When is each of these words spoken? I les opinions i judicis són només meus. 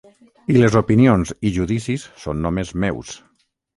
I 0.53 0.55
les 0.61 0.77
opinions 0.79 1.33
i 1.49 1.51
judicis 1.59 2.07
són 2.25 2.45
només 2.47 2.73
meus. 2.85 3.13